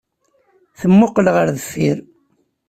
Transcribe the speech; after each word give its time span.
Temmuqqel 0.79 1.27
ɣer 1.35 1.47
deffir. 1.55 1.97